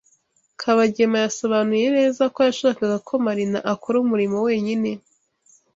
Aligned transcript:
Kabagema 0.61 1.17
yasobanuye 1.25 1.87
neza 1.97 2.23
ko 2.33 2.39
yashakaga 2.47 2.97
ko 3.07 3.13
Marina 3.25 3.59
akora 3.73 3.95
umurimo 3.99 4.37
wenyine. 4.47 4.89